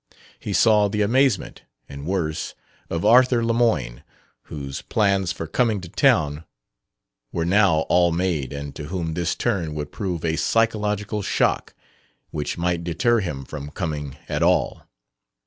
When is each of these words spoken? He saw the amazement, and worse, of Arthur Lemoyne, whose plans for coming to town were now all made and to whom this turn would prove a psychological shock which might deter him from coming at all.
He 0.39 0.51
saw 0.51 0.87
the 0.87 1.03
amazement, 1.03 1.61
and 1.87 2.07
worse, 2.07 2.55
of 2.89 3.05
Arthur 3.05 3.45
Lemoyne, 3.45 4.03
whose 4.45 4.81
plans 4.81 5.31
for 5.31 5.45
coming 5.45 5.79
to 5.81 5.89
town 5.89 6.43
were 7.31 7.45
now 7.45 7.81
all 7.81 8.11
made 8.11 8.51
and 8.51 8.73
to 8.73 8.85
whom 8.85 9.13
this 9.13 9.35
turn 9.35 9.75
would 9.75 9.91
prove 9.91 10.25
a 10.25 10.37
psychological 10.37 11.21
shock 11.21 11.75
which 12.31 12.57
might 12.57 12.83
deter 12.83 13.19
him 13.19 13.45
from 13.45 13.69
coming 13.69 14.17
at 14.27 14.41
all. 14.41 14.87